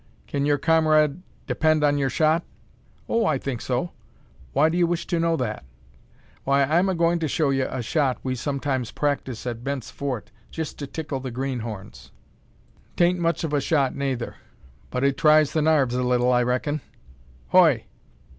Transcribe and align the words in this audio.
"Kin 0.25 0.47
your 0.47 0.57
cummarade 0.57 1.21
depend 1.45 1.83
on 1.83 1.99
yer 1.99 2.09
shot?" 2.09 2.41
"Oh! 3.07 3.23
I 3.27 3.37
think 3.37 3.61
so. 3.61 3.91
Why 4.51 4.67
do 4.67 4.75
you 4.75 4.87
wish 4.87 5.05
to 5.05 5.19
know 5.19 5.37
that?" 5.37 5.63
"Why, 6.43 6.63
I'm 6.63 6.89
a 6.89 6.95
going 6.95 7.19
to 7.19 7.27
show 7.27 7.51
ye 7.51 7.61
a 7.61 7.83
shot 7.83 8.17
we 8.23 8.33
sometimes 8.33 8.89
practise 8.89 9.45
at 9.45 9.63
Bent's 9.63 9.91
Fort, 9.91 10.31
jest 10.49 10.79
to 10.79 10.87
tickle 10.87 11.19
the 11.19 11.29
greenhorns. 11.29 12.09
'Tain't 12.95 13.19
much 13.19 13.43
of 13.43 13.53
a 13.53 13.61
shot 13.61 13.93
nayther; 13.95 14.37
but 14.89 15.03
it 15.03 15.17
tries 15.17 15.53
the 15.53 15.61
narves 15.61 15.93
a 15.93 16.01
little 16.01 16.33
I 16.33 16.41
reckon. 16.41 16.81
Hoy! 17.49 17.85